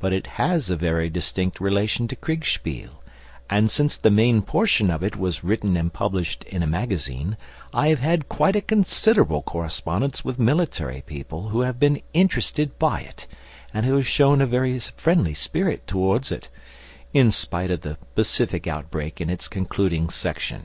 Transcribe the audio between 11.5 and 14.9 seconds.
who have been interested by it, and who have shown a very